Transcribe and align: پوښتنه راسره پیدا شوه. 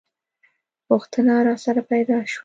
پوښتنه 0.87 1.33
راسره 1.47 1.81
پیدا 1.91 2.17
شوه. 2.31 2.39